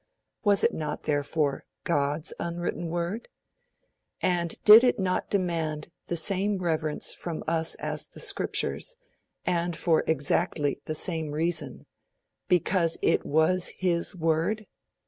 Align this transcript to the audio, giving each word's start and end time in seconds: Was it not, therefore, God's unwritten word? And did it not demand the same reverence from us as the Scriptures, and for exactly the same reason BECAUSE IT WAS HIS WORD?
Was 0.43 0.63
it 0.63 0.73
not, 0.73 1.03
therefore, 1.03 1.63
God's 1.83 2.33
unwritten 2.39 2.87
word? 2.89 3.27
And 4.19 4.55
did 4.63 4.83
it 4.83 4.97
not 4.97 5.29
demand 5.29 5.91
the 6.07 6.17
same 6.17 6.57
reverence 6.57 7.13
from 7.13 7.43
us 7.47 7.75
as 7.75 8.07
the 8.07 8.19
Scriptures, 8.19 8.95
and 9.45 9.77
for 9.77 10.03
exactly 10.07 10.81
the 10.85 10.95
same 10.95 11.33
reason 11.33 11.85
BECAUSE 12.47 12.97
IT 13.03 13.27
WAS 13.27 13.67
HIS 13.77 14.15
WORD? 14.15 14.65